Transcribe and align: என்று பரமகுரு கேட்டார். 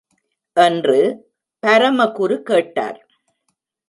என்று 0.57 1.01
பரமகுரு 1.63 2.37
கேட்டார். 2.41 2.99